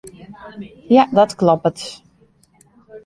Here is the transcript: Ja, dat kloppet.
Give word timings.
Ja, 0.89 1.05
dat 1.11 1.35
kloppet. 1.35 2.01